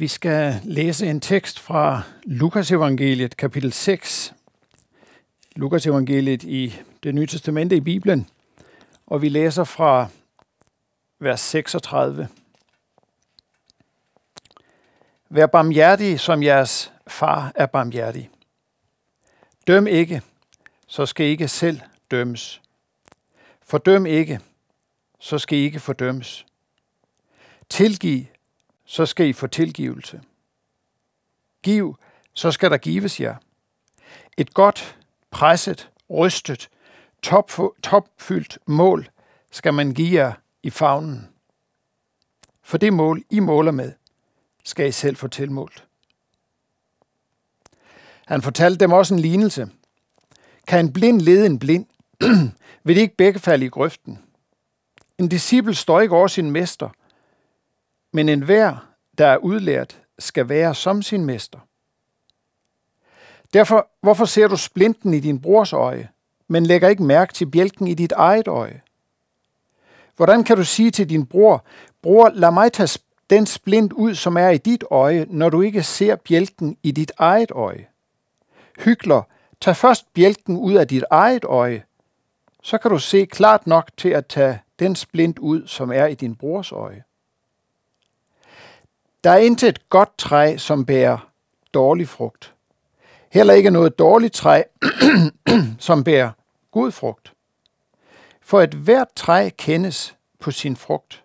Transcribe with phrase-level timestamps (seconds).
[0.00, 4.34] Vi skal læse en tekst fra Lukas evangeliet, kapitel 6.
[5.56, 8.28] Lukas evangeliet i det nye testamente i Bibelen.
[9.06, 10.08] Og vi læser fra
[11.18, 12.28] vers 36.
[15.28, 18.30] Vær barmhjertig, som jeres far er barmhjertig.
[19.66, 20.22] Døm ikke,
[20.86, 21.80] så skal I ikke selv
[22.10, 22.62] dømmes.
[23.62, 24.40] Fordøm ikke,
[25.18, 26.46] så skal I ikke fordømmes.
[27.68, 28.24] Tilgiv,
[28.90, 30.20] så skal I få tilgivelse.
[31.62, 31.96] Giv,
[32.32, 33.36] så skal der gives jer.
[34.36, 34.98] Et godt,
[35.30, 36.68] presset, rystet,
[37.82, 39.10] topfyldt mål
[39.50, 40.32] skal man give jer
[40.62, 41.28] i favnen.
[42.62, 43.92] For det mål, I måler med,
[44.64, 45.84] skal I selv få tilmålt.
[48.26, 49.68] Han fortalte dem også en lignelse.
[50.66, 51.86] Kan en blind lede en blind?
[52.84, 54.18] Vil de ikke begge falde i grøften?
[55.18, 56.88] En disciple står ikke over sin mester,
[58.12, 61.58] men enhver, der er udlært, skal være som sin mester.
[63.52, 66.08] Derfor, hvorfor ser du splinten i din brors øje,
[66.48, 68.82] men lægger ikke mærke til bjælken i dit eget øje?
[70.16, 71.64] Hvordan kan du sige til din bror,
[72.02, 75.82] bror, lad mig tage den splint ud, som er i dit øje, når du ikke
[75.82, 77.86] ser bjælken i dit eget øje?
[78.78, 79.22] Hygler,
[79.60, 81.84] tag først bjælken ud af dit eget øje,
[82.62, 86.14] så kan du se klart nok til at tage den splint ud, som er i
[86.14, 87.04] din brors øje.
[89.24, 91.30] Der er intet godt træ, som bærer
[91.74, 92.54] dårlig frugt.
[93.32, 94.62] Heller ikke noget dårligt træ,
[95.78, 96.30] som bærer
[96.70, 97.32] god frugt.
[98.40, 101.24] For et hvert træ kendes på sin frugt.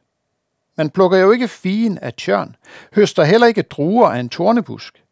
[0.77, 2.55] Man plukker jo ikke figen af tjørn,
[2.93, 5.03] høster heller ikke druer af en tornebusk.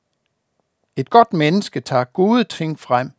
[0.95, 3.12] Et godt menneske tager gode ting frem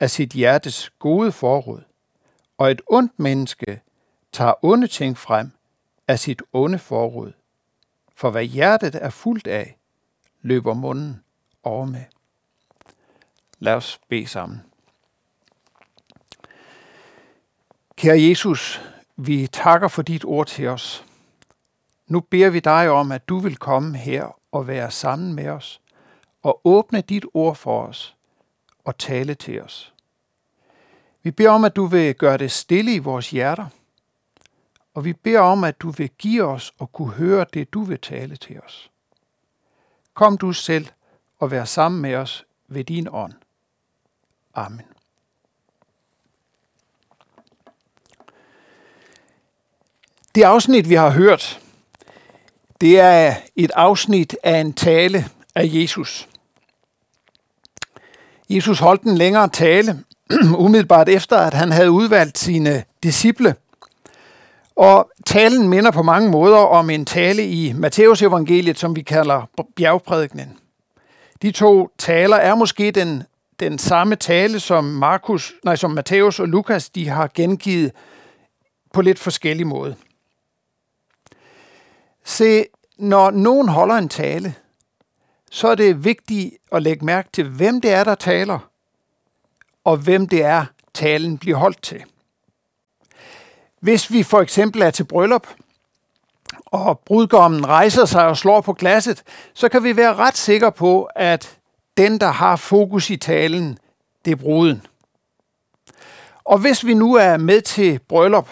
[0.00, 1.82] af sit hjertes gode forråd,
[2.58, 3.80] og et ondt menneske
[4.32, 5.50] tager onde ting frem
[6.08, 7.32] af sit onde forråd.
[8.18, 9.78] For hvad hjertet er fuldt af,
[10.42, 11.22] løber munden
[11.62, 12.04] over med.
[13.58, 14.62] Lad os bede sammen.
[17.96, 18.82] Kære Jesus,
[19.16, 21.04] vi takker for dit ord til os.
[22.06, 25.80] Nu beder vi dig om, at du vil komme her og være sammen med os
[26.42, 28.16] og åbne dit ord for os
[28.84, 29.94] og tale til os.
[31.22, 33.66] Vi beder om, at du vil gøre det stille i vores hjerter,
[34.98, 38.00] og vi beder om, at du vil give os og kunne høre det, du vil
[38.00, 38.90] tale til os.
[40.14, 40.86] Kom du selv
[41.38, 43.32] og vær sammen med os ved din ånd.
[44.54, 44.86] Amen.
[50.34, 51.60] Det afsnit, vi har hørt,
[52.80, 56.28] det er et afsnit af en tale af Jesus.
[58.50, 60.04] Jesus holdt en længere tale,
[60.64, 63.54] umiddelbart efter, at han havde udvalgt sine disciple.
[64.78, 69.42] Og talen minder på mange måder om en tale i Matteus evangeliet, som vi kalder
[69.76, 70.58] bjergprædikenen.
[71.42, 73.22] De to taler er måske den,
[73.60, 77.92] den samme tale, som Markus, nej, som Matthæus og Lukas de har gengivet
[78.92, 79.96] på lidt forskellig måde.
[82.24, 82.64] Se,
[82.98, 84.54] når nogen holder en tale,
[85.50, 88.58] så er det vigtigt at lægge mærke til, hvem det er, der taler,
[89.84, 90.64] og hvem det er,
[90.94, 92.04] talen bliver holdt til.
[93.80, 95.46] Hvis vi for eksempel er til bryllup,
[96.66, 99.22] og brudgommen rejser sig og slår på glasset,
[99.54, 101.58] så kan vi være ret sikre på, at
[101.96, 103.78] den, der har fokus i talen,
[104.24, 104.86] det er bruden.
[106.44, 108.48] Og hvis vi nu er med til bryllup,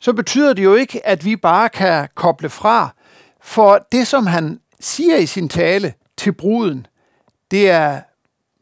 [0.00, 2.94] så betyder det jo ikke, at vi bare kan koble fra,
[3.40, 6.86] for det, som han siger i sin tale til bruden,
[7.50, 8.00] det er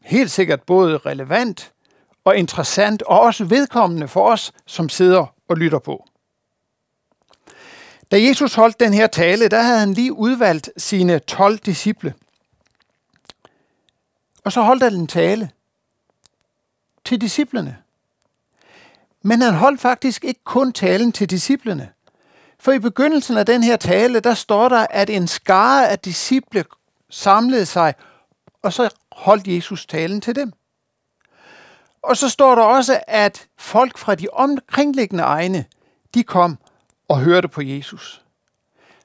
[0.01, 1.71] helt sikkert både relevant
[2.25, 6.05] og interessant, og også vedkommende for os, som sidder og lytter på.
[8.11, 12.13] Da Jesus holdt den her tale, der havde han lige udvalgt sine 12 disciple.
[14.43, 15.49] Og så holdt han en tale
[17.05, 17.77] til disciplene.
[19.21, 21.89] Men han holdt faktisk ikke kun talen til disciplene.
[22.59, 26.65] For i begyndelsen af den her tale, der står der, at en skare af disciple
[27.09, 27.93] samlede sig,
[28.61, 30.53] og så holdt Jesus talen til dem.
[32.05, 35.65] Og så står der også, at folk fra de omkringliggende egne,
[36.13, 36.57] de kom
[37.07, 38.25] og hørte på Jesus.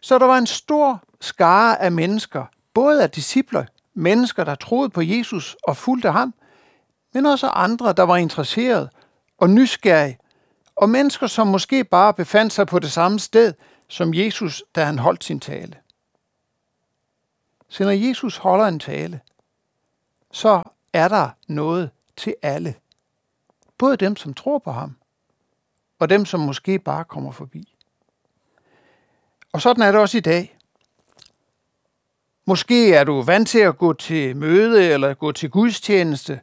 [0.01, 2.45] Så der var en stor skare af mennesker,
[2.75, 3.65] både af discipler,
[3.95, 6.35] mennesker, der troede på Jesus og fulgte ham,
[7.15, 8.91] men også andre, der var interesseret
[9.39, 10.19] og nysgerrige,
[10.77, 13.55] og mennesker, som måske bare befandt sig på det samme sted
[13.89, 15.77] som Jesus, da han holdt sin tale.
[17.69, 19.21] Så når Jesus holder en tale,
[20.33, 20.63] så
[20.93, 22.75] er der noget til alle.
[23.81, 24.97] Både dem, som tror på ham,
[25.99, 27.77] og dem, som måske bare kommer forbi.
[29.53, 30.57] Og sådan er det også i dag.
[32.47, 36.41] Måske er du vant til at gå til møde eller gå til gudstjeneste,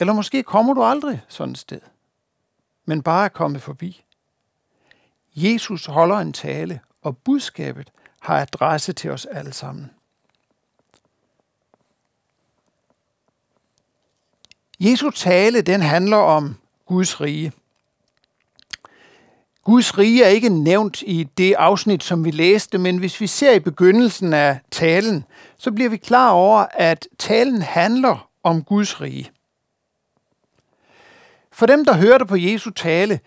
[0.00, 1.80] eller måske kommer du aldrig sådan et sted,
[2.84, 4.04] men bare er kommet forbi.
[5.34, 9.90] Jesus holder en tale, og budskabet har adresse til os alle sammen.
[14.84, 16.56] Jesu tale, den handler om
[16.86, 17.52] Guds rige.
[19.64, 23.52] Guds rige er ikke nævnt i det afsnit, som vi læste, men hvis vi ser
[23.52, 25.24] i begyndelsen af talen,
[25.58, 29.30] så bliver vi klar over, at talen handler om Guds rige.
[31.52, 33.20] For dem, der hørte på Jesu tale,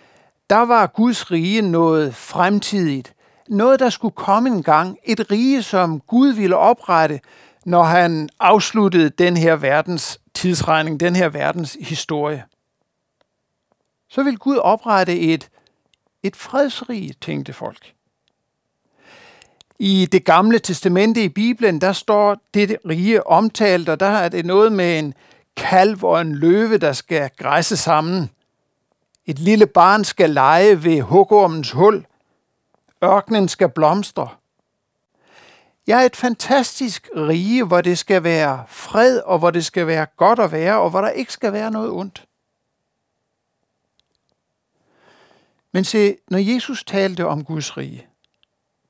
[0.49, 3.13] der var Guds rige noget fremtidigt.
[3.47, 4.97] Noget, der skulle komme en gang.
[5.03, 7.19] Et rige, som Gud ville oprette,
[7.65, 12.43] når han afsluttede den her verdens tidsregning, den her verdens historie.
[14.09, 15.49] Så vil Gud oprette et,
[16.23, 17.93] et fredsrige, tænkte folk.
[19.79, 24.45] I det gamle testamente i Bibelen, der står det rige omtalt, og der er det
[24.45, 25.13] noget med en
[25.55, 28.29] kalv og en løve, der skal græsse sammen.
[29.25, 32.05] Et lille barn skal lege ved hukormens hul.
[33.03, 34.29] Ørkenen skal blomstre.
[35.87, 40.05] Jeg er et fantastisk rige, hvor det skal være fred, og hvor det skal være
[40.05, 42.27] godt at være, og hvor der ikke skal være noget ondt.
[45.71, 48.07] Men se, når Jesus talte om Guds rige,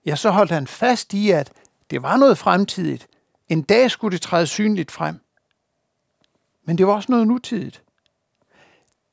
[0.06, 1.51] ja, så holdt han fast i, at
[1.89, 3.07] det var noget fremtidigt.
[3.50, 5.19] En dag skulle det træde synligt frem.
[6.63, 7.83] Men det var også noget nutidigt.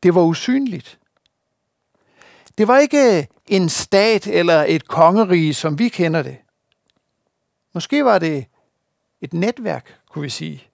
[0.02, 0.98] Det var usynligt.
[2.58, 6.36] Det var ikke en stat eller et kongerige, som vi kender det.
[7.72, 8.46] Måske var det
[9.20, 10.68] et netværk, kunne vi sige.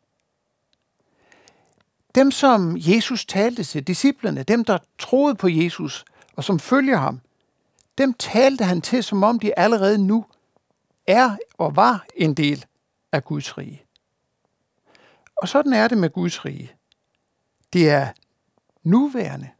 [2.14, 6.04] Dem, som Jesus talte til, disciplerne, dem, der troede på Jesus
[6.36, 7.20] og som følger ham,
[7.98, 10.24] dem talte han til, som om de allerede nu
[11.06, 12.64] er og var en del
[13.12, 13.82] af Guds rige.
[15.36, 16.72] Og sådan er det med Guds rige.
[17.72, 18.12] Det er
[18.82, 19.50] nuværende.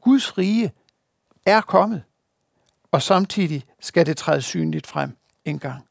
[0.00, 0.72] Guds rige
[1.46, 2.02] er kommet,
[2.90, 5.85] og samtidig skal det træde synligt frem en gang.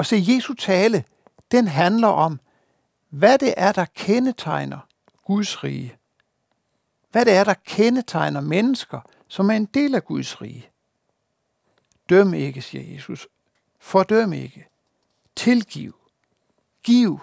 [0.00, 1.04] Og se, Jesu tale,
[1.50, 2.40] den handler om,
[3.08, 4.78] hvad det er, der kendetegner
[5.24, 5.96] Guds rige.
[7.10, 10.70] Hvad det er, der kendetegner mennesker, som er en del af Guds rige.
[12.08, 13.28] Døm ikke, siger Jesus.
[13.78, 14.66] Fordøm ikke.
[15.36, 15.96] Tilgiv.
[16.82, 17.20] Giv.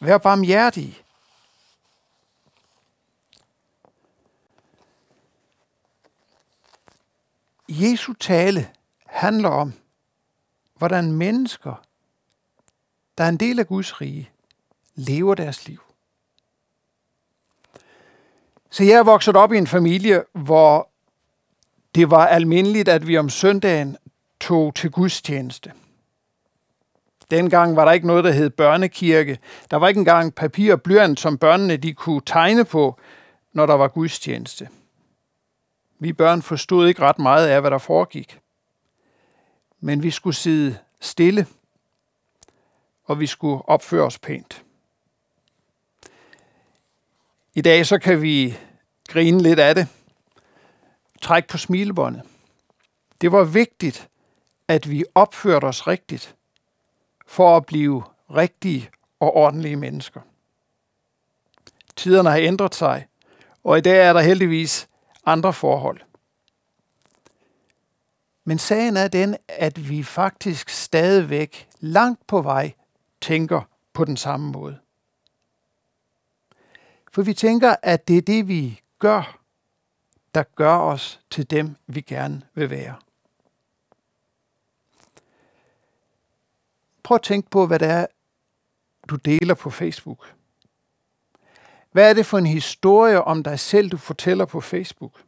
[0.00, 1.02] Vær barmhjertig.
[7.68, 8.72] Jesu tale
[9.06, 9.72] handler om,
[10.78, 11.82] hvordan mennesker,
[13.18, 14.30] der er en del af Guds rige,
[14.94, 15.80] lever deres liv.
[18.70, 20.90] Så jeg er vokset op i en familie, hvor
[21.94, 23.96] det var almindeligt, at vi om søndagen
[24.40, 25.72] tog til gudstjeneste.
[27.30, 29.38] Dengang var der ikke noget, der hed børnekirke.
[29.70, 32.98] Der var ikke engang papir og blyant, som børnene de kunne tegne på,
[33.52, 34.68] når der var gudstjeneste.
[35.98, 38.38] Vi børn forstod ikke ret meget af, hvad der foregik.
[39.80, 41.46] Men vi skulle sidde stille,
[43.04, 44.64] og vi skulle opføre os pænt.
[47.54, 48.58] I dag så kan vi
[49.08, 49.88] grine lidt af det.
[51.20, 52.22] Træk på smilebåndet.
[53.20, 54.08] Det var vigtigt,
[54.68, 56.36] at vi opførte os rigtigt,
[57.26, 60.20] for at blive rigtige og ordentlige mennesker.
[61.96, 63.06] Tiderne har ændret sig,
[63.64, 64.88] og i dag er der heldigvis
[65.26, 66.00] andre forhold.
[68.48, 72.72] Men sagen er den, at vi faktisk stadigvæk langt på vej
[73.20, 73.62] tænker
[73.92, 74.78] på den samme måde.
[77.12, 79.40] For vi tænker, at det er det, vi gør,
[80.34, 82.96] der gør os til dem, vi gerne vil være.
[87.02, 88.06] Prøv at tænke på, hvad det er,
[89.08, 90.34] du deler på Facebook.
[91.92, 95.27] Hvad er det for en historie om dig selv, du fortæller på Facebook?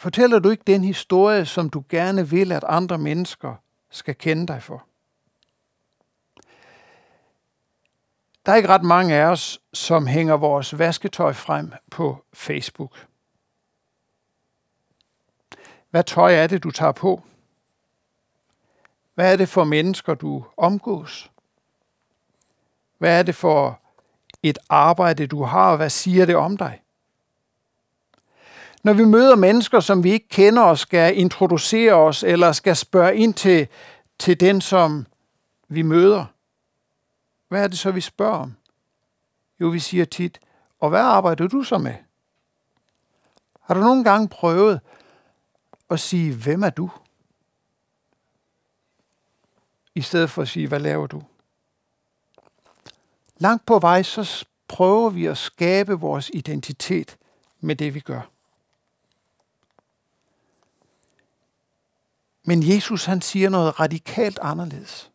[0.00, 3.54] Fortæller du ikke den historie, som du gerne vil, at andre mennesker
[3.90, 4.84] skal kende dig for?
[8.46, 13.06] Der er ikke ret mange af os, som hænger vores vasketøj frem på Facebook.
[15.90, 17.22] Hvad tøj er det, du tager på?
[19.14, 21.30] Hvad er det for mennesker, du omgås?
[22.98, 23.80] Hvad er det for
[24.42, 26.82] et arbejde, du har, og hvad siger det om dig?
[28.82, 33.16] Når vi møder mennesker, som vi ikke kender og skal introducere os, eller skal spørge
[33.16, 33.68] ind til,
[34.18, 35.06] til den, som
[35.68, 36.24] vi møder,
[37.48, 38.54] hvad er det så, vi spørger om?
[39.60, 40.40] Jo, vi siger tit,
[40.80, 41.94] og hvad arbejder du så med?
[43.60, 44.80] Har du nogle gange prøvet
[45.90, 46.90] at sige, hvem er du?
[49.98, 51.22] i stedet for at sige, hvad laver du?
[53.38, 57.16] Langt på vej, så prøver vi at skabe vores identitet
[57.60, 58.30] med det, vi gør.
[62.48, 65.10] Men Jesus han siger noget radikalt anderledes.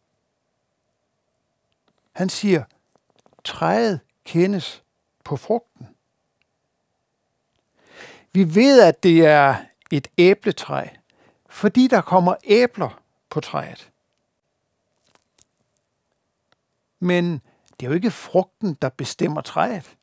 [2.12, 2.63] Han siger,
[3.44, 4.84] træet kendes
[5.24, 5.88] på frugten.
[8.34, 9.56] Vi ved, at det er
[9.92, 10.88] et æbletræ,
[11.50, 13.92] fordi der kommer æbler på træet.
[17.00, 17.42] Men
[17.80, 19.98] det er jo ikke frugten, der bestemmer træet.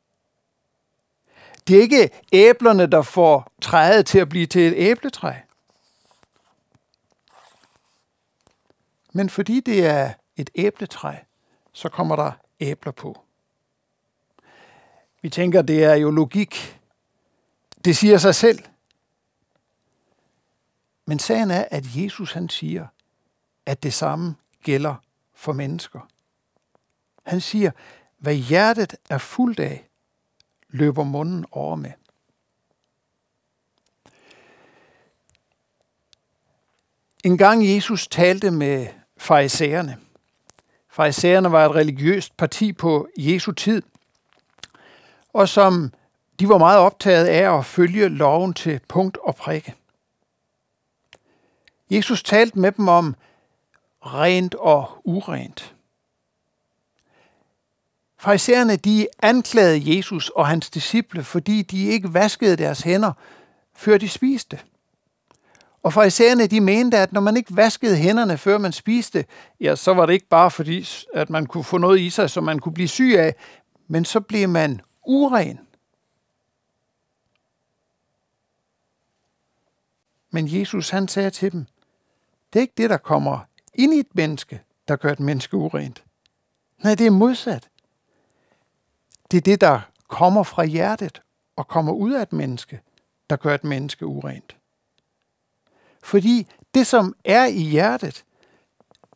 [1.69, 5.33] Det er ikke æblerne, der får træet til at blive til et æbletræ.
[9.13, 11.15] Men fordi det er et æbletræ,
[11.73, 13.21] så kommer der æbler på.
[15.23, 16.81] Vi tænker, det er jo logik.
[17.85, 18.65] Det siger sig selv.
[21.07, 22.87] Men sagen er, at Jesus han siger,
[23.67, 24.95] at det samme gælder
[25.35, 26.01] for mennesker.
[27.27, 27.71] Han siger,
[28.19, 29.89] hvad hjertet er fuldt af,
[30.69, 31.93] løber munden over med.
[37.25, 38.87] En gang Jesus talte med
[39.21, 39.99] farisæerne.
[40.89, 43.83] Farisæerne var et religiøst parti på Jesu tid,
[45.33, 45.93] og som
[46.41, 49.75] de var meget optaget af at følge loven til punkt og prikke.
[51.91, 53.15] Jesus talte med dem om
[54.01, 55.75] rent og urent.
[58.19, 63.13] Farisæerne de anklagede Jesus og hans disciple, fordi de ikke vaskede deres hænder,
[63.75, 64.61] før de spiste.
[65.83, 69.25] Og farisæerne de mente, at når man ikke vaskede hænderne, før man spiste,
[69.61, 72.45] ja, så var det ikke bare fordi, at man kunne få noget i sig, som
[72.45, 73.35] man kunne blive syg af,
[73.89, 75.61] men så blev man uren.
[80.31, 81.67] Men Jesus han sagde til dem,
[82.53, 83.39] det er ikke det, der kommer
[83.75, 86.05] ind i et menneske, der gør et menneske urent.
[86.79, 87.69] Nej, det er modsat.
[89.31, 91.23] Det er det, der kommer fra hjertet
[91.57, 92.81] og kommer ud af et menneske,
[93.31, 94.57] der gør et menneske urent.
[96.03, 98.25] Fordi det, som er i hjertet,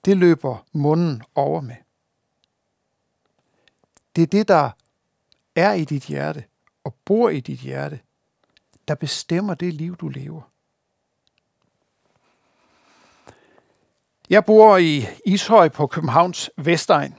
[0.04, 1.76] det løber munden over med.
[4.16, 4.70] Det er det, der
[5.54, 6.44] er i dit hjerte
[6.84, 8.00] og bor i dit hjerte,
[8.88, 10.42] der bestemmer det liv, du lever.
[14.30, 17.14] Jeg bor i Ishøj på Københavns Vestegn.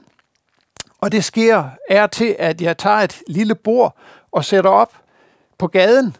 [0.98, 3.96] Og det sker er til, at jeg tager et lille bord
[4.30, 5.02] og sætter op
[5.58, 6.16] på gaden,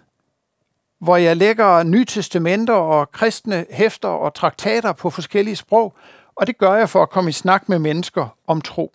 [1.06, 5.94] hvor jeg lægger nytestamenter og kristne hæfter og traktater på forskellige sprog,
[6.34, 8.92] og det gør jeg for at komme i snak med mennesker om tro.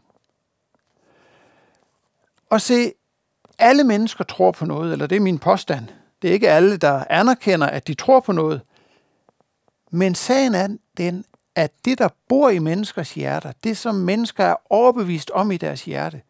[2.49, 2.91] Og se,
[3.59, 5.87] alle mennesker tror på noget, eller det er min påstand.
[6.21, 8.61] Det er ikke alle, der anerkender, at de tror på noget.
[9.91, 11.25] Men sagen er den,
[11.55, 15.85] at det, der bor i menneskers hjerter, det som mennesker er overbevist om i deres
[15.85, 16.21] hjerte,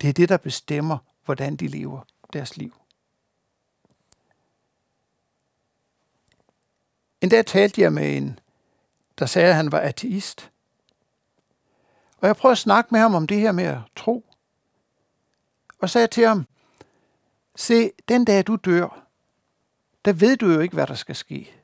[0.00, 2.00] det er det, der bestemmer, hvordan de lever
[2.32, 2.72] deres liv.
[7.20, 8.38] En dag talte jeg med en,
[9.18, 10.50] der sagde, at han var ateist.
[12.18, 14.24] Og jeg prøvede at snakke med ham om det her med at tro.
[15.78, 16.46] Og sagde til ham,
[17.56, 19.06] se, den dag du dør,
[20.04, 21.54] der ved du jo ikke, hvad der skal ske.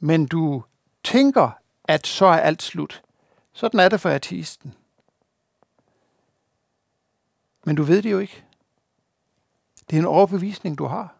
[0.00, 0.64] Men du
[1.04, 1.50] tænker,
[1.84, 3.02] at så er alt slut.
[3.52, 4.74] Sådan er det for ateisten.
[7.64, 8.44] Men du ved det jo ikke.
[9.90, 11.16] Det er en overbevisning, du har.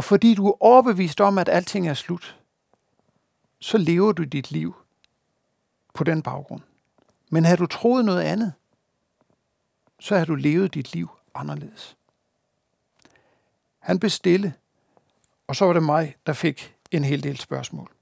[0.00, 2.38] Og fordi du er overbevist om, at alting er slut,
[3.58, 4.74] så lever du dit liv
[5.94, 6.62] på den baggrund.
[7.30, 8.52] Men har du troet noget andet,
[9.98, 11.96] så har du levet dit liv anderledes.
[13.78, 14.54] Han blev stille,
[15.46, 17.92] og så var det mig, der fik en hel del spørgsmål.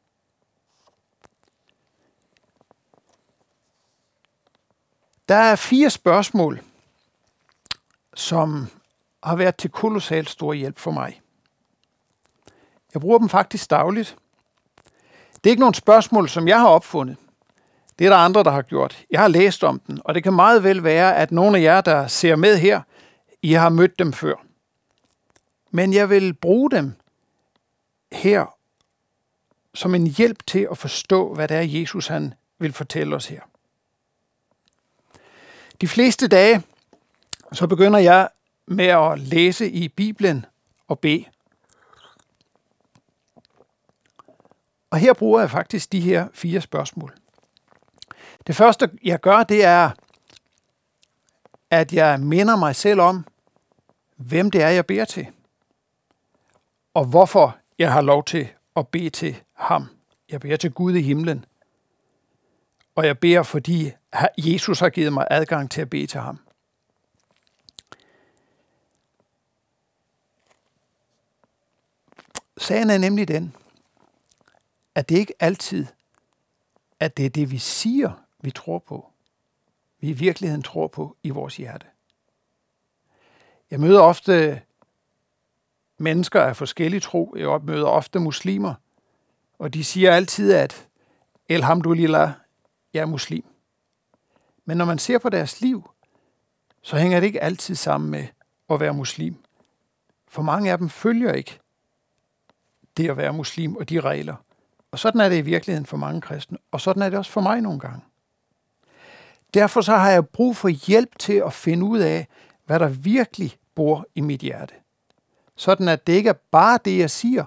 [5.28, 6.62] Der er fire spørgsmål,
[8.14, 8.66] som
[9.22, 11.20] har været til kolossalt stor hjælp for mig.
[12.94, 14.16] Jeg bruger dem faktisk dagligt.
[15.34, 17.16] Det er ikke nogle spørgsmål, som jeg har opfundet.
[17.98, 19.04] Det er der andre, der har gjort.
[19.10, 21.80] Jeg har læst om den, og det kan meget vel være, at nogle af jer,
[21.80, 22.80] der ser med her,
[23.42, 24.34] I har mødt dem før.
[25.70, 26.94] Men jeg vil bruge dem
[28.12, 28.46] her
[29.74, 33.40] som en hjælp til at forstå, hvad det er, Jesus han vil fortælle os her.
[35.80, 36.62] De fleste dage,
[37.52, 38.28] så begynder jeg
[38.66, 40.46] med at læse i Bibelen
[40.88, 41.24] og bede.
[44.90, 47.14] Og her bruger jeg faktisk de her fire spørgsmål.
[48.46, 49.90] Det første, jeg gør, det er,
[51.70, 53.26] at jeg minder mig selv om,
[54.16, 55.26] hvem det er, jeg beder til.
[56.94, 59.88] Og hvorfor jeg har lov til at bede til ham.
[60.30, 61.44] Jeg beder til Gud i himlen.
[62.94, 63.90] og jeg beder, fordi
[64.38, 66.38] Jesus har givet mig adgang til at bede til ham.
[72.58, 73.54] Sagen er nemlig den,
[74.98, 75.86] at det ikke altid
[77.00, 79.10] at det er det, vi siger, vi tror på.
[80.00, 81.86] Vi i virkeligheden tror på i vores hjerte.
[83.70, 84.62] Jeg møder ofte
[85.98, 87.34] mennesker af forskellige tro.
[87.38, 88.74] Jeg møder ofte muslimer,
[89.58, 90.88] og de siger altid, at
[91.48, 92.30] Elhamdulillah,
[92.94, 93.44] jeg er muslim.
[94.64, 95.90] Men når man ser på deres liv,
[96.82, 98.26] så hænger det ikke altid sammen med
[98.70, 99.36] at være muslim.
[100.28, 101.58] For mange af dem følger ikke
[102.96, 104.36] det at være muslim og de regler.
[104.90, 107.40] Og sådan er det i virkeligheden for mange kristne, og sådan er det også for
[107.40, 108.00] mig nogle gange.
[109.54, 112.26] Derfor så har jeg brug for hjælp til at finde ud af,
[112.66, 114.74] hvad der virkelig bor i mit hjerte.
[115.56, 117.44] Sådan at det ikke er bare det, jeg siger,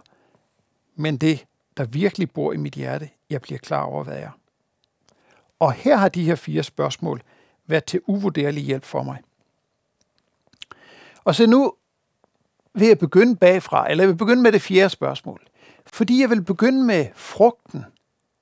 [0.95, 1.45] men det,
[1.77, 4.29] der virkelig bor i mit hjerte, jeg bliver klar over, hvad er.
[5.59, 7.21] Og her har de her fire spørgsmål
[7.67, 9.21] været til uvurderlig hjælp for mig.
[11.23, 11.73] Og så nu
[12.73, 15.41] vil jeg begynde bagfra, eller jeg vil begynde med det fjerde spørgsmål.
[15.91, 17.85] Fordi jeg vil begynde med frugten.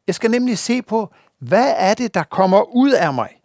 [0.08, 3.41] Jeg skal nemlig se på, hvad er det, der kommer ud af mig?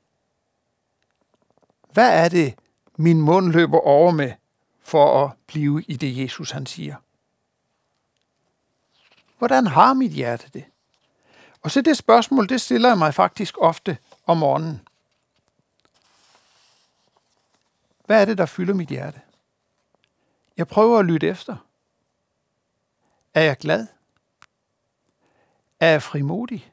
[1.92, 2.54] Hvad er det,
[2.96, 4.32] min mund løber over med,
[4.80, 6.96] for at blive i det, Jesus han siger?
[9.38, 10.64] Hvordan har mit hjerte det?
[11.62, 14.88] Og så det spørgsmål, det stiller jeg mig faktisk ofte om morgenen.
[18.06, 19.20] Hvad er det, der fylder mit hjerte?
[20.56, 21.56] Jeg prøver at lytte efter.
[23.34, 23.86] Er jeg glad?
[25.80, 26.72] Er jeg frimodig?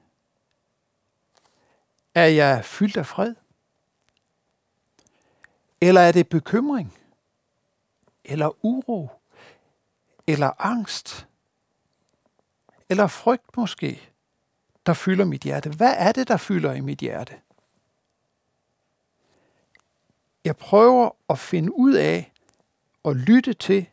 [2.16, 3.36] Er jeg fyldt af fred?
[5.82, 6.94] Eller er det bekymring?
[8.26, 9.10] Eller uro?
[10.28, 11.28] Eller angst?
[12.90, 14.10] Eller frygt måske,
[14.86, 15.70] der fylder mit hjerte?
[15.70, 17.42] Hvad er det, der fylder i mit hjerte?
[20.46, 22.34] Jeg prøver at finde ud af
[23.04, 23.90] og lytte til,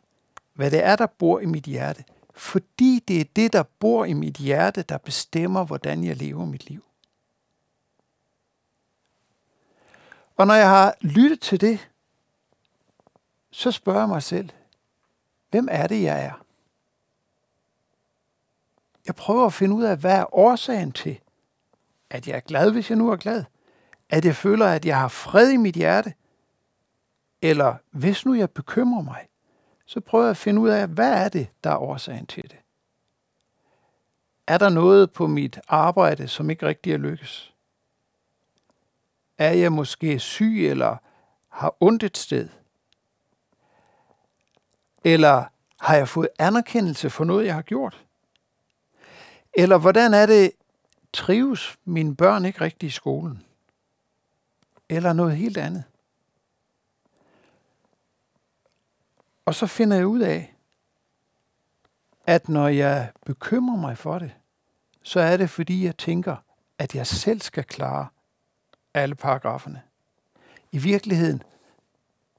[0.53, 2.05] hvad det er, der bor i mit hjerte–
[2.39, 6.69] fordi det er det, der bor i mit hjerte, der bestemmer, hvordan jeg lever mit
[6.69, 6.85] liv.
[10.37, 11.89] Og når jeg har lyttet til det,
[13.51, 14.49] så spørger jeg mig selv,
[15.49, 16.45] hvem er det, jeg er?
[19.07, 21.19] Jeg prøver at finde ud af, hvad er årsagen til,
[22.09, 23.43] at jeg er glad, hvis jeg nu er glad.
[24.09, 26.13] At jeg føler, at jeg har fred i mit hjerte.
[27.41, 29.27] Eller hvis nu jeg bekymrer mig,
[29.89, 32.57] så prøver jeg at finde ud af, hvad er det, der er årsagen til det?
[34.47, 37.53] Er der noget på mit arbejde, som ikke rigtig er lykkes?
[39.37, 40.97] Er jeg måske syg eller
[41.49, 42.49] har ondt et sted?
[45.03, 45.43] Eller
[45.79, 48.05] har jeg fået anerkendelse for noget, jeg har gjort?
[49.53, 50.51] Eller hvordan er det,
[51.13, 53.45] trives mine børn ikke rigtigt i skolen?
[54.89, 55.83] Eller noget helt andet?
[59.49, 60.55] Og så finder jeg ud af,
[62.25, 64.31] at når jeg bekymrer mig for det,
[65.03, 66.35] så er det fordi, jeg tænker,
[66.77, 68.07] at jeg selv skal klare
[68.93, 69.81] alle paragraferne.
[70.71, 71.43] I virkeligheden,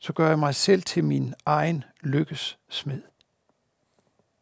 [0.01, 3.03] så gør jeg mig selv til min egen lykkes smed.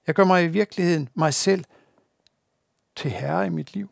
[0.07, 1.65] Jeg gør mig i virkeligheden mig selv
[2.97, 3.91] til herre i mit liv.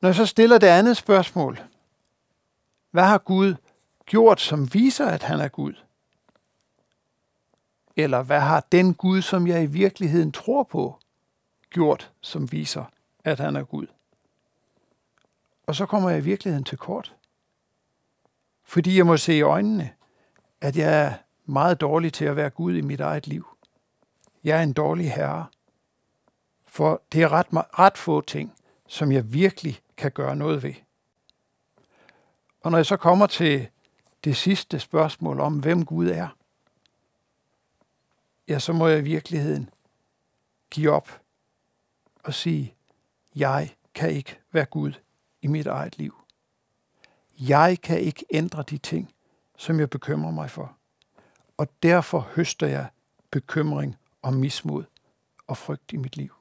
[0.00, 1.60] Når jeg så stiller det andet spørgsmål,
[2.96, 3.54] hvad har Gud
[4.06, 5.74] gjort, som viser, at han er Gud?
[7.96, 10.98] Eller hvad har den Gud, som jeg i virkeligheden tror på,
[11.70, 12.84] gjort, som viser,
[13.24, 13.86] at han er Gud?
[15.66, 17.14] Og så kommer jeg i virkeligheden til kort.
[18.64, 19.90] Fordi jeg må se i øjnene,
[20.60, 23.46] at jeg er meget dårlig til at være Gud i mit eget liv.
[24.44, 25.46] Jeg er en dårlig herre.
[26.66, 28.54] For det er ret, ret få ting,
[28.86, 30.85] som jeg virkelig kan gøre noget ved.
[32.66, 33.68] Og når jeg så kommer til
[34.24, 36.28] det sidste spørgsmål om, hvem Gud er,
[38.48, 39.70] ja, så må jeg i virkeligheden
[40.70, 41.20] give op
[42.24, 42.74] og sige,
[43.36, 44.92] jeg kan ikke være Gud
[45.42, 46.14] i mit eget liv.
[47.38, 49.12] Jeg kan ikke ændre de ting,
[49.56, 50.76] som jeg bekymrer mig for.
[51.56, 52.86] Og derfor høster jeg
[53.30, 54.84] bekymring og mismod
[55.46, 56.34] og frygt i mit liv.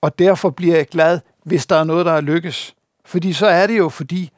[0.00, 2.76] Og derfor bliver jeg glad, hvis der er noget, der er lykkes.
[3.04, 4.32] Fordi så er det jo, fordi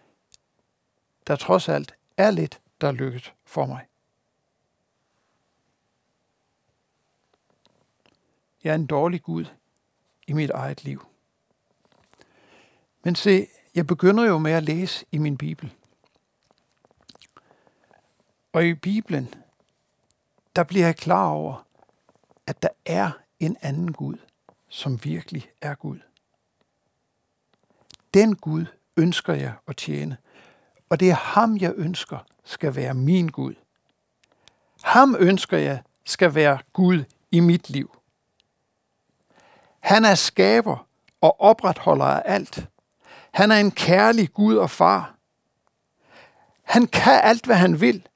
[1.27, 3.87] der trods alt er lidt, der er lykket for mig.
[8.65, 9.45] Jeg er en dårlig Gud
[10.27, 11.07] i mit eget liv.
[13.05, 15.75] Men se, jeg begynder jo med at læse i min Bibel.
[18.53, 19.35] Og i Bibelen,
[20.57, 21.67] der bliver jeg klar over,
[22.47, 23.11] at der er
[23.41, 24.17] en anden Gud,
[24.69, 25.99] som virkelig er Gud.
[28.15, 30.17] Den Gud ønsker jeg at tjene,
[30.89, 33.55] og det er ham, jeg ønsker skal være min Gud.
[34.83, 37.97] Ham ønsker jeg skal være Gud i mit liv.
[39.81, 40.87] Han er skaber
[41.21, 42.69] og opretholder af alt.
[43.31, 45.15] Han er en kærlig Gud og far.
[46.63, 48.09] Han kan alt, hvad han vil.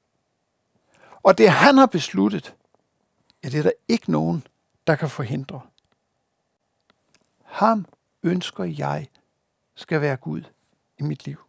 [1.23, 2.55] Og det han har besluttet,
[3.45, 4.47] ja, det er der ikke nogen,
[4.87, 5.61] der kan forhindre.
[7.45, 7.87] Ham
[8.23, 9.09] ønsker jeg
[9.75, 10.43] skal være Gud
[10.99, 11.48] i mit liv.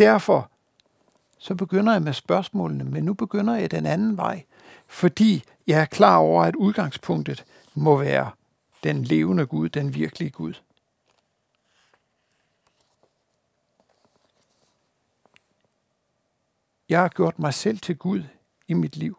[0.00, 0.50] Derfor
[1.38, 4.44] så begynder jeg med spørgsmålene, men nu begynder jeg den anden vej,
[4.86, 8.30] fordi jeg er klar over, at udgangspunktet må være
[8.84, 10.54] den levende Gud, den virkelige Gud.
[16.88, 18.22] Jeg har gjort mig selv til Gud
[18.68, 19.18] i mit liv,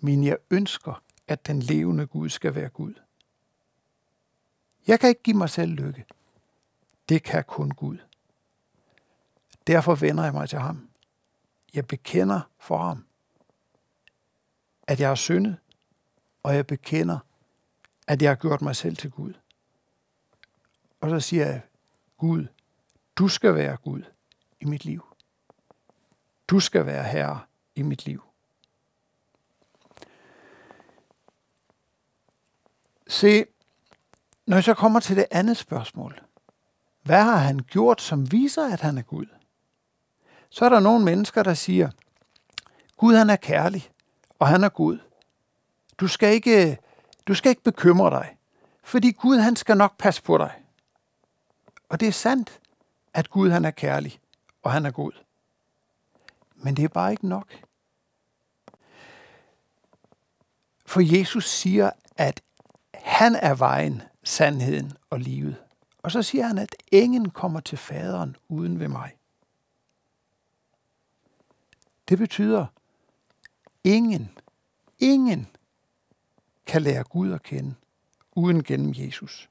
[0.00, 2.94] men jeg ønsker, at den levende Gud skal være Gud.
[4.86, 6.04] Jeg kan ikke give mig selv lykke.
[7.08, 7.98] Det kan kun Gud.
[9.66, 10.88] Derfor vender jeg mig til ham.
[11.74, 13.06] Jeg bekender for ham,
[14.82, 15.56] at jeg har syndet,
[16.42, 17.18] og jeg bekender,
[18.06, 19.34] at jeg har gjort mig selv til Gud.
[21.00, 21.62] Og så siger jeg,
[22.18, 22.46] Gud,
[23.16, 24.02] du skal være Gud
[24.60, 25.04] i mit liv.
[26.48, 27.40] Du skal være herre
[27.74, 28.22] i mit liv.
[33.06, 33.44] Se,
[34.46, 36.22] når jeg så kommer til det andet spørgsmål,
[37.02, 39.26] hvad har han gjort, som viser, at han er Gud?
[40.54, 41.90] Så er der nogle mennesker, der siger,
[42.96, 43.90] Gud han er kærlig,
[44.38, 44.98] og han er Gud.
[45.98, 46.78] Du skal ikke,
[47.26, 48.36] du skal ikke bekymre dig,
[48.82, 50.52] fordi Gud han skal nok passe på dig.
[51.88, 52.60] Og det er sandt,
[53.14, 54.20] at Gud han er kærlig,
[54.62, 55.12] og han er god.
[56.54, 57.46] Men det er bare ikke nok.
[60.86, 62.42] For Jesus siger, at
[62.94, 65.56] han er vejen, sandheden og livet.
[66.02, 69.16] Og så siger han, at ingen kommer til faderen uden ved mig.
[72.08, 72.66] Det betyder,
[73.84, 74.38] ingen,
[74.98, 75.48] ingen
[76.66, 77.74] kan lære Gud at kende
[78.32, 79.50] uden gennem Jesus.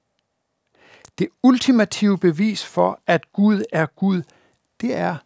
[1.17, 4.23] Det ultimative bevis for, at Gud er Gud,
[4.81, 5.17] det er,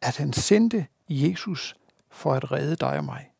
[0.00, 1.76] at han sendte Jesus
[2.08, 3.30] for at redde dig og mig.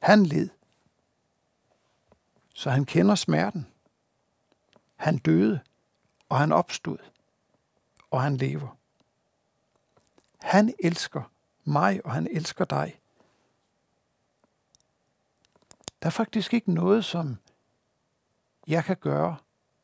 [0.00, 0.48] Han led,
[2.54, 3.66] så han kender smerten.
[4.96, 5.60] Han døde,
[6.28, 6.98] og han opstod,
[8.10, 8.76] og han lever.
[10.40, 11.32] Han elsker
[11.68, 13.00] mig, og han elsker dig.
[16.02, 17.36] Der er faktisk ikke noget, som
[18.66, 19.36] jeg kan gøre,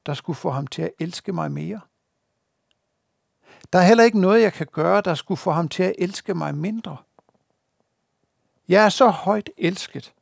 [0.07, 1.81] der skulle få ham til at elske mig mere.
[3.73, 6.35] Der er heller ikke noget, jeg kan gøre, der skulle få ham til at elske
[6.35, 6.97] mig mindre.
[8.69, 10.15] Jeg er så højt elsket,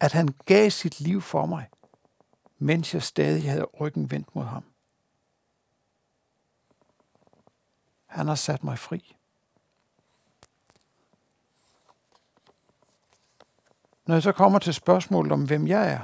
[0.00, 1.68] at han gav sit liv for mig,
[2.58, 4.64] mens jeg stadig havde ryggen vendt mod ham.
[8.06, 9.16] Han har sat mig fri.
[14.06, 16.00] Når jeg så kommer til spørgsmålet om, hvem jeg er,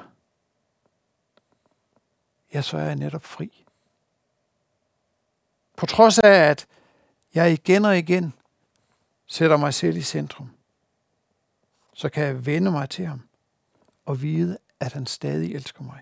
[2.55, 3.65] ja, så er jeg netop fri.
[5.77, 6.67] På trods af, at
[7.35, 8.35] jeg igen og igen
[9.27, 10.51] sætter mig selv i centrum,
[11.95, 13.29] så kan jeg vende mig til ham
[14.07, 16.01] og vide, at han stadig elsker mig.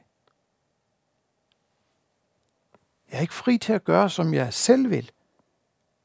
[3.10, 5.10] Jeg er ikke fri til at gøre, som jeg selv vil,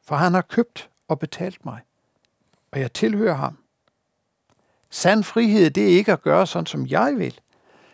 [0.04, 1.82] for han har købt og betalt mig,
[2.72, 3.61] og jeg tilhører ham.
[4.94, 7.40] Sand frihed, det er ikke at gøre sådan, som jeg vil.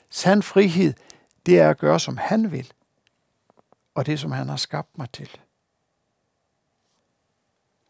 [0.10, 0.93] Sand frihed,
[1.45, 2.73] det er at gøre, som han vil,
[3.95, 5.29] og det, som han har skabt mig til.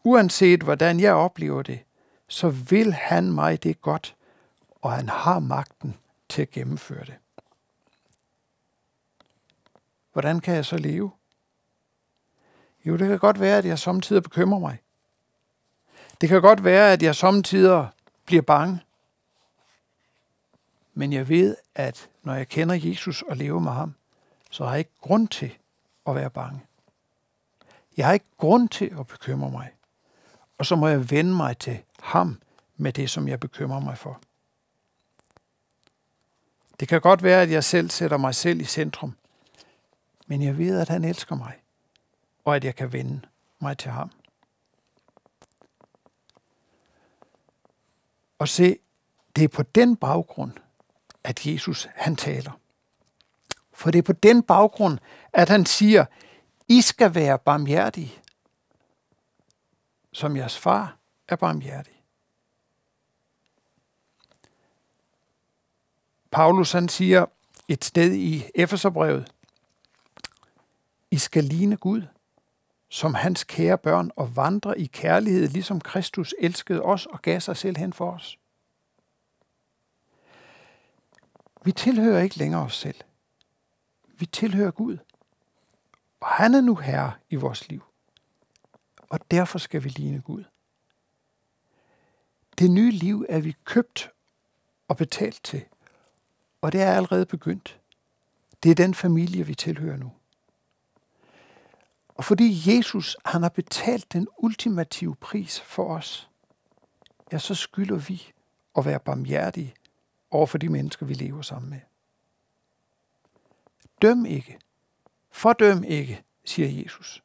[0.04, 1.80] Uanset hvordan jeg oplever det,
[2.28, 4.16] så vil han mig det godt,
[4.82, 5.96] og han har magten
[6.28, 7.14] til at gennemføre det.
[10.12, 11.10] Hvordan kan jeg så leve?
[12.84, 14.78] Jo, det kan godt være, at jeg samtidig bekymrer mig.
[16.20, 17.88] Det kan godt være, at jeg samtidig
[18.24, 18.80] bliver bange.
[20.98, 23.94] Men jeg ved, at når jeg kender Jesus og lever med ham,
[24.50, 25.56] så har jeg ikke grund til
[26.06, 26.60] at være bange.
[27.96, 29.70] Jeg har ikke grund til at bekymre mig.
[30.58, 32.40] Og så må jeg vende mig til ham
[32.76, 34.20] med det, som jeg bekymrer mig for.
[36.80, 39.16] Det kan godt være, at jeg selv sætter mig selv i centrum,
[40.26, 41.54] men jeg ved, at han elsker mig,
[42.44, 43.20] og at jeg kan vende
[43.58, 44.10] mig til ham.
[48.38, 48.78] Og se,
[49.36, 50.52] det er på den baggrund,
[51.28, 52.52] at Jesus han taler.
[53.72, 54.98] For det er på den baggrund,
[55.32, 56.04] at han siger,
[56.68, 58.14] I skal være barmhjertige,
[60.12, 60.96] som jeres far
[61.28, 62.02] er barmhjertig.
[66.30, 67.26] Paulus han siger,
[67.68, 69.32] et sted i Efeserbrevet.
[71.10, 72.02] I skal ligne Gud,
[72.88, 77.56] som hans kære børn, og vandre i kærlighed, ligesom Kristus elskede os og gav sig
[77.56, 78.38] selv hen for os.
[81.68, 82.96] Vi tilhører ikke længere os selv.
[84.18, 84.98] Vi tilhører Gud.
[86.20, 87.82] Og han er nu herre i vores liv.
[89.00, 90.44] Og derfor skal vi ligne Gud.
[92.58, 94.10] Det nye liv er vi købt
[94.88, 95.64] og betalt til.
[96.60, 97.80] Og det er allerede begyndt.
[98.62, 100.12] Det er den familie, vi tilhører nu.
[102.08, 106.30] Og fordi Jesus han har betalt den ultimative pris for os,
[107.32, 108.32] ja, så skylder vi
[108.76, 109.74] at være barmhjertige
[110.30, 111.80] over for de mennesker, vi lever sammen med.
[114.02, 114.58] Døm ikke.
[115.30, 117.22] Fordøm ikke, siger Jesus.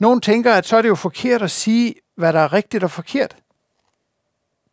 [0.00, 2.90] Nogle tænker, at så er det jo forkert at sige, hvad der er rigtigt og
[2.90, 3.36] forkert.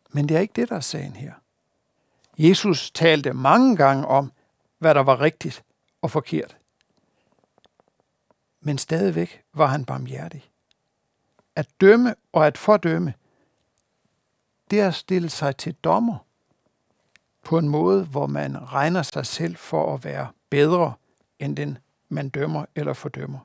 [0.09, 1.33] Men det er ikke det, der er sagen her.
[2.37, 4.31] Jesus talte mange gange om,
[4.77, 5.63] hvad der var rigtigt
[6.01, 6.57] og forkert.
[8.61, 10.51] Men stadigvæk var han barmhjertig.
[11.55, 13.13] At dømme og at fordømme,
[14.71, 16.26] det er at stille sig til dommer
[17.47, 20.93] på en måde, hvor man regner sig selv for at være bedre
[21.39, 21.77] end den,
[22.09, 23.39] man dømmer eller fordømmer.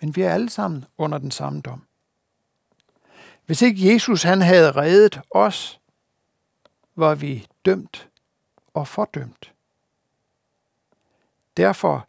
[0.00, 1.86] Men vi er alle sammen under den samme dom.
[3.46, 5.80] Hvis ikke Jesus han havde reddet os,
[6.96, 8.08] var vi dømt
[8.74, 9.52] og fordømt.
[11.56, 12.08] Derfor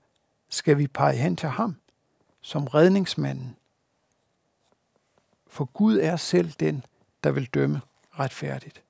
[0.50, 1.76] skal vi pege hen til ham
[2.41, 3.58] som redningsmanden.
[5.47, 6.86] For Gud er selv den,
[7.23, 7.82] der vil dømme
[8.19, 8.84] retfærdigt.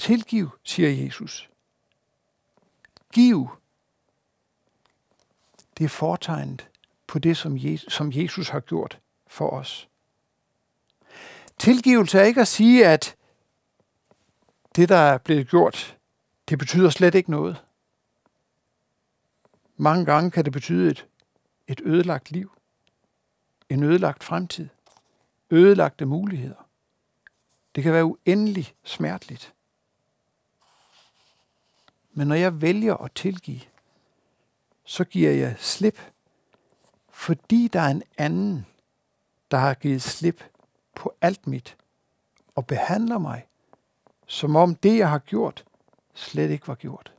[0.00, 1.50] Tilgiv, siger Jesus.
[3.12, 3.48] Giv.
[5.78, 6.68] Det er fortegnet
[7.06, 9.88] på det, som Jesus som Jesus har gjort for os.
[11.58, 13.16] Tilgivelse er ikke at sige, at
[14.76, 15.98] det, der er blevet gjort,
[16.48, 17.64] det betyder slet ikke noget.
[19.76, 21.06] Mange gange kan det betyde et,
[21.66, 22.52] et ødelagt liv,
[23.68, 24.68] en ødelagt fremtid,
[25.50, 26.68] ødelagte muligheder.
[27.74, 29.54] Det kan være uendelig smerteligt.
[32.12, 33.60] Men når jeg vælger at tilgive,
[34.84, 36.00] så giver jeg slip,
[37.08, 38.66] fordi der er en anden,
[39.50, 40.44] der har givet slip
[40.94, 41.76] på alt mit
[42.54, 43.46] og behandler mig,
[44.26, 45.64] som om det, jeg har gjort,
[46.14, 47.12] slet ikke var gjort.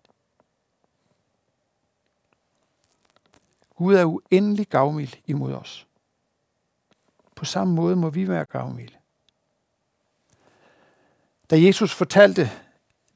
[3.76, 5.88] Gud er uendelig gavmild imod os.
[7.36, 8.96] På samme måde må vi være gavmilde.
[11.50, 12.52] Da Jesus fortalte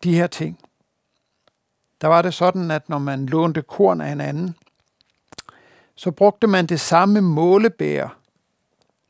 [0.04, 0.60] de her ting,
[2.02, 4.56] der var det sådan, at når man lånte korn af en anden,
[5.96, 8.18] så brugte man det samme målebær,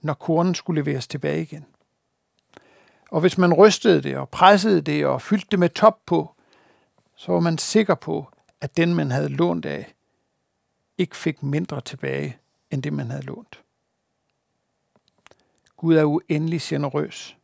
[0.01, 1.65] når kornen skulle leveres tilbage igen.
[3.11, 6.35] Og hvis man rystede det og pressede det og fyldte det med top på,
[7.15, 8.27] så var man sikker på,
[8.61, 9.93] at den, man havde lånt af,
[10.97, 12.37] ikke fik mindre tilbage,
[12.71, 13.61] end det, man havde lånt.
[15.77, 17.37] Gud er uendelig generøs.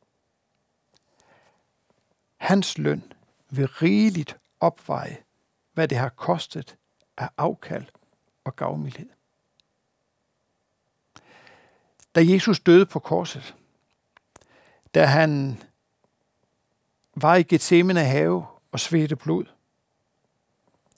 [2.37, 3.13] Hans løn
[3.49, 5.17] vil rigeligt opveje,
[5.73, 6.77] hvad det har kostet
[7.17, 7.85] af afkald
[8.43, 9.09] og gavmildhed.
[12.15, 13.55] Da Jesus døde på korset,
[14.93, 15.63] da han
[17.15, 19.45] var i Gethsemane have og svedte blod,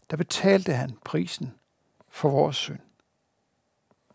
[0.09, 1.53] der betalte han prisen
[2.09, 2.79] for vores synd.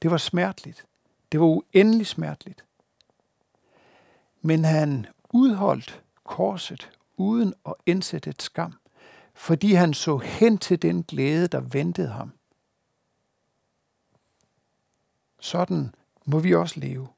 [0.03, 0.87] Det var smerteligt.
[1.33, 2.65] Det var uendelig smerteligt.
[4.43, 8.75] Men han udholdt korset uden at indsætte et skam,
[9.39, 12.33] fordi han så hen til den glæde, der ventede ham.
[15.41, 17.09] Sådan må vi også leve,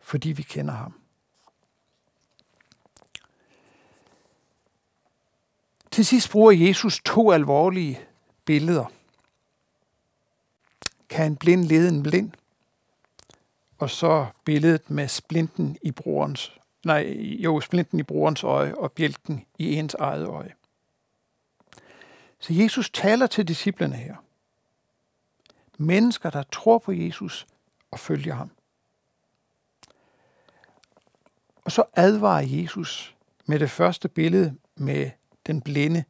[0.00, 1.00] fordi vi kender ham.
[5.90, 8.00] Til sidst bruger Jesus to alvorlige
[8.44, 8.92] billeder.
[11.08, 12.32] Kan en blind lede en blind?
[13.78, 19.46] Og så billedet med splinten i brorens, nej, jo, splinten i brorens øje og bjælken
[19.58, 20.54] i ens eget øje.
[22.46, 24.16] Så Jesus taler til disciplene her.
[25.78, 27.46] Mennesker, der tror på Jesus
[27.90, 28.50] og følger ham.
[31.64, 35.10] Og så advarer Jesus med det første billede med
[35.46, 36.04] den blinde,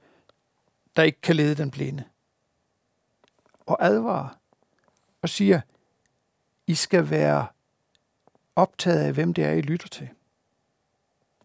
[0.96, 2.04] der ikke kan lede den blinde.
[3.60, 4.28] Og advarer
[5.22, 5.60] og siger,
[6.66, 7.46] I skal være
[8.56, 10.08] optaget af, hvem det er, I lytter til.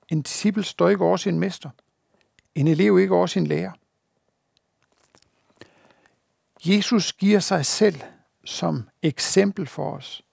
[0.09, 1.69] En disciple står ikke over sin mester.
[2.55, 3.71] En elev ikke over sin lærer.
[6.65, 8.01] Jesus giver sig selv
[8.45, 10.23] som eksempel for os.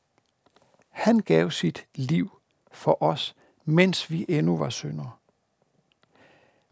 [0.89, 2.41] Han gav sit liv
[2.73, 5.11] for os, mens vi endnu var syndere.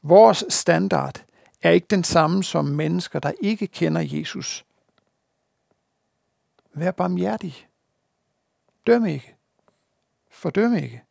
[0.03, 1.27] Vores standard,
[1.63, 4.65] er ikke den samme som mennesker, der ikke kender Jesus.
[6.75, 7.69] Vær barmhjertig.
[8.87, 9.35] Døm ikke.
[10.31, 11.03] Fordøm ikke.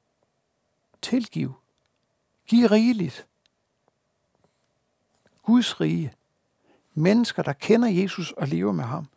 [1.01, 1.53] Tilgiv.
[2.47, 3.27] Giv rigeligt.
[5.43, 6.13] Guds rige.
[6.97, 9.07] Mennesker, der kender Jesus og lever med ham,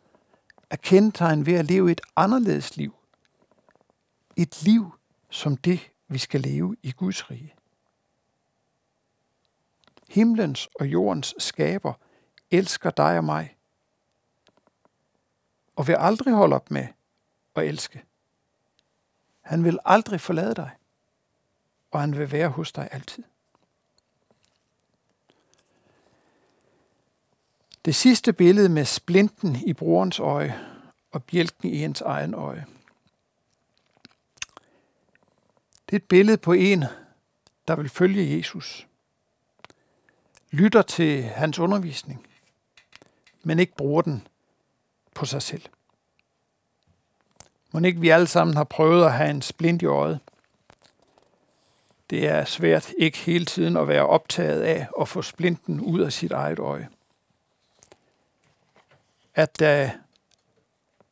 [0.69, 2.95] er kendetegnet ved at leve et anderledes liv.
[4.35, 4.93] Et liv
[5.29, 7.55] som det, vi skal leve i Guds rige.
[10.09, 11.93] Himlens og jordens skaber
[12.51, 13.57] elsker dig og mig,
[15.75, 16.87] og vil aldrig holde op med
[17.55, 18.03] at elske.
[19.41, 20.71] Han vil aldrig forlade dig,
[21.91, 23.23] og han vil være hos dig altid.
[27.89, 30.59] Det sidste billede med splinten i brorens øje
[31.11, 32.65] og bjælken i ens egen øje.
[35.85, 36.83] Det er et billede på en,
[37.67, 38.87] der vil følge Jesus.
[40.51, 42.27] Lytter til hans undervisning,
[43.43, 44.27] men ikke bruger den
[45.13, 45.63] på sig selv.
[47.71, 50.19] Må ikke vi alle sammen har prøvet at have en splint i øjet.
[52.09, 56.13] Det er svært ikke hele tiden at være optaget af at få splinten ud af
[56.13, 56.89] sit eget øje.
[59.35, 59.89] At der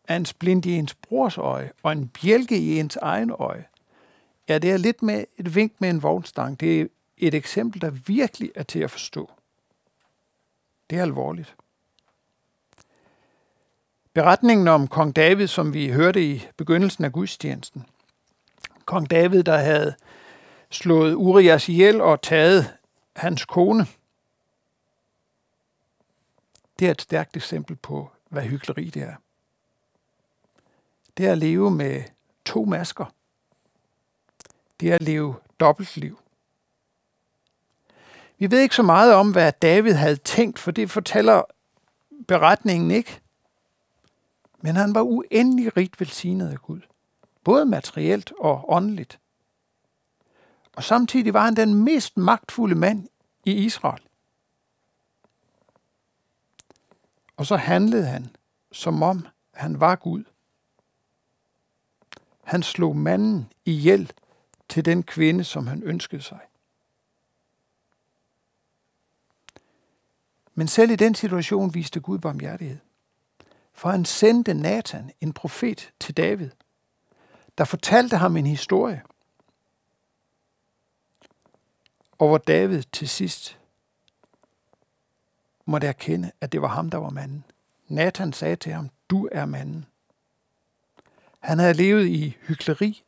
[0.08, 3.65] er en splint i ens brors øje og en bjælke i ens egen øje,
[4.49, 6.60] ja, det er lidt med et vink med en vognstang.
[6.60, 6.86] Det er
[7.17, 9.32] et eksempel, der virkelig er til at forstå.
[10.89, 11.56] Det er alvorligt.
[14.13, 17.86] Beretningen om kong David, som vi hørte i begyndelsen af gudstjenesten.
[18.86, 19.95] Kong David, der havde
[20.69, 22.73] slået Urias ihjel og taget
[23.15, 23.88] hans kone.
[26.79, 29.15] Det er et stærkt eksempel på, hvad hyggeleri det er.
[31.17, 32.03] Det er at leve med
[32.45, 33.05] to masker.
[34.79, 36.19] Det er at leve dobbeltliv.
[38.37, 41.43] Vi ved ikke så meget om, hvad David havde tænkt, for det fortæller
[42.27, 43.21] beretningen ikke.
[44.61, 46.81] Men han var uendelig rigt velsignet af Gud,
[47.43, 49.19] både materielt og åndeligt.
[50.75, 53.07] Og samtidig var han den mest magtfulde mand
[53.45, 54.07] i Israel.
[57.38, 58.36] Og så handlede han,
[58.71, 60.23] som om han var Gud.
[62.43, 64.12] Han slog manden ihjel
[64.69, 66.39] til den kvinde, som han ønskede sig.
[70.54, 72.78] Men selv i den situation viste Gud barmhjertighed.
[73.73, 76.52] For han sendte Nathan, en profet, til David,
[77.58, 79.04] der fortalte ham en historie.
[82.12, 83.60] Og hvor David til sidst
[85.67, 87.43] måtte erkende, at det var ham, der var manden.
[87.88, 89.86] Nathan sagde til ham, du er manden.
[91.39, 93.03] Han havde levet i hykleri,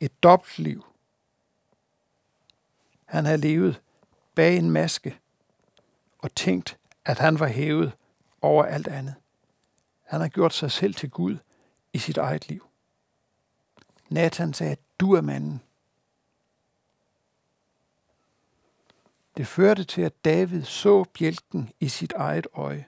[0.00, 0.84] et dobbeltliv.
[3.04, 3.80] Han havde levet
[4.34, 5.18] bag en maske
[6.18, 7.92] og tænkt, at han var hævet
[8.42, 9.14] over alt andet.
[10.02, 11.36] Han har gjort sig selv til Gud
[11.92, 12.66] i sit eget liv.
[14.08, 15.60] Nathan sagde, du er manden.
[19.36, 22.86] Det førte til, at David så bjælken i sit eget øje.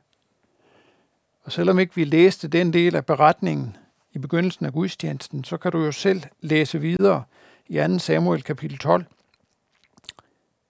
[1.42, 3.76] Og selvom ikke vi læste den del af beretningen
[4.12, 7.24] i begyndelsen af gudstjenesten, så kan du jo selv læse videre
[7.66, 7.98] i 2.
[7.98, 9.04] Samuel kapitel 12.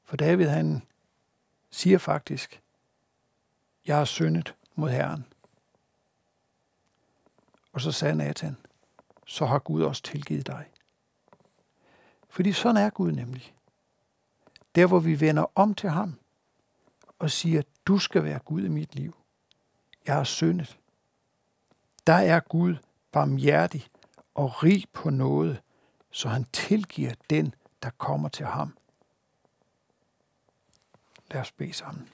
[0.04, 0.82] For David han
[1.70, 2.60] siger faktisk,
[3.86, 5.24] jeg har syndet mod Herren.
[7.72, 8.56] Og så sagde Nathan,
[9.26, 10.66] så har Gud også tilgivet dig.
[12.28, 13.53] Fordi sådan er Gud nemlig.
[14.74, 16.18] Der hvor vi vender om til ham
[17.18, 19.16] og siger, du skal være Gud i mit liv.
[20.06, 20.78] Jeg har syndet.
[22.06, 22.76] Der er Gud
[23.12, 23.86] barmhjertig
[24.34, 25.62] og rig på noget,
[26.10, 28.76] så han tilgiver den, der kommer til ham.
[31.30, 32.08] Lad os bede sammen.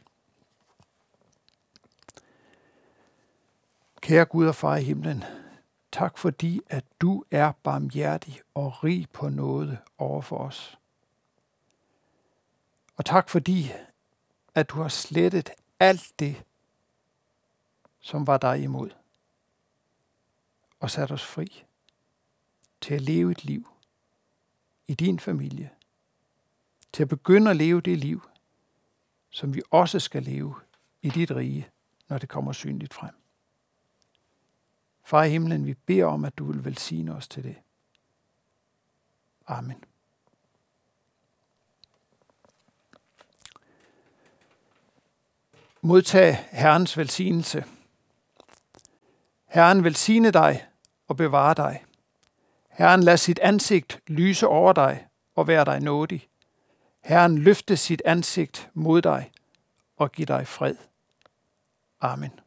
[4.00, 5.24] Kære Gud og far i himlen,
[5.92, 10.79] tak fordi, at du er barmhjertig og rig på noget over for os.
[13.00, 13.72] Og tak fordi,
[14.54, 16.44] at du har slettet alt det,
[18.00, 18.90] som var dig imod,
[20.80, 21.64] og sat os fri
[22.80, 23.68] til at leve et liv
[24.86, 25.70] i din familie,
[26.92, 28.22] til at begynde at leve det liv,
[29.30, 30.54] som vi også skal leve
[31.02, 31.68] i dit rige,
[32.08, 33.14] når det kommer synligt frem.
[35.02, 37.56] Far i himlen, vi beder om, at du vil velsigne os til det.
[39.46, 39.89] Amen.
[45.82, 47.64] Modtag Herrens velsignelse.
[49.46, 50.66] Herren velsigne dig
[51.08, 51.84] og bevare dig.
[52.70, 55.06] Herren lad sit ansigt lyse over dig
[55.36, 56.28] og være dig nådig.
[57.04, 59.30] Herren løfte sit ansigt mod dig
[59.96, 60.76] og give dig fred.
[62.00, 62.40] Amen.